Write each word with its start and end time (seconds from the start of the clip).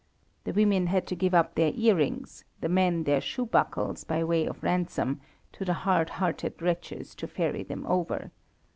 The 0.45 0.53
women 0.53 0.87
had 0.87 1.05
to 1.09 1.15
give 1.15 1.35
up 1.35 1.53
their 1.53 1.71
earrings, 1.75 2.43
the 2.59 2.67
men 2.69 3.03
their 3.03 3.21
shoe 3.21 3.45
buckles 3.45 4.03
by 4.03 4.23
way 4.23 4.47
of 4.47 4.63
ransom, 4.63 5.21
to 5.51 5.63
the 5.63 5.73
hard 5.85 6.09
hearted 6.17 6.59
wretches 6.59 7.13
to 7.13 7.27
ferry 7.27 7.61
them 7.61 7.85
over. 7.85 8.31